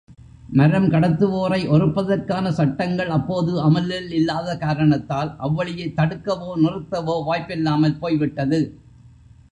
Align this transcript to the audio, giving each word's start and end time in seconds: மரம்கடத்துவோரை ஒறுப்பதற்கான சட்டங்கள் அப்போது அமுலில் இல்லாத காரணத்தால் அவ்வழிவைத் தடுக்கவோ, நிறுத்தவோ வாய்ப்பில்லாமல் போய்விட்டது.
மரம்கடத்துவோரை 0.57 1.59
ஒறுப்பதற்கான 1.67 2.49
சட்டங்கள் 2.49 3.07
அப்போது 3.07 3.61
அமுலில் 3.61 4.11
இல்லாத 4.11 4.57
காரணத்தால் 4.57 5.35
அவ்வழிவைத் 5.39 5.95
தடுக்கவோ, 5.95 6.51
நிறுத்தவோ 6.57 7.23
வாய்ப்பில்லாமல் 7.23 7.99
போய்விட்டது. 7.99 8.61